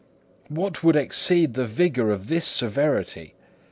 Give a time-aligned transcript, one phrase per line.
[0.47, 3.35] What would exceed the rigour of this severity?